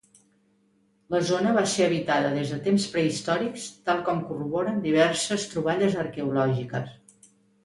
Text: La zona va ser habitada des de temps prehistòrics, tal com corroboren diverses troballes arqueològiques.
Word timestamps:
La 1.15 1.19
zona 1.31 1.51
va 1.57 1.63
ser 1.73 1.83
habitada 1.87 2.31
des 2.37 2.53
de 2.53 2.57
temps 2.67 2.87
prehistòrics, 2.95 3.67
tal 3.91 4.01
com 4.09 4.25
corroboren 4.31 4.81
diverses 4.87 5.47
troballes 5.53 6.01
arqueològiques. 6.07 7.31